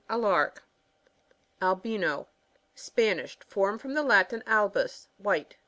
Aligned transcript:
A 0.09 0.17
lark. 0.17 0.63
Albino.— 1.61 2.27
Spanish, 2.75 3.37
formed 3.45 3.81
from 3.81 3.93
the 3.93 4.01
Latin 4.01 4.41
albu8^ 4.47 5.05
white. 5.19 5.57